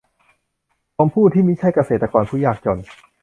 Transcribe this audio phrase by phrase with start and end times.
[0.95, 2.77] ของผู้ที่มิใช่เกษตรกรผู้ยากจน